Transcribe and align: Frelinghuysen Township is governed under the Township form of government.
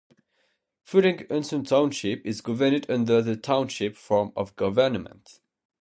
Frelinghuysen 0.83 1.63
Township 1.67 2.25
is 2.25 2.41
governed 2.41 2.87
under 2.89 3.21
the 3.21 3.35
Township 3.35 3.95
form 3.95 4.33
of 4.35 4.55
government. 4.55 5.39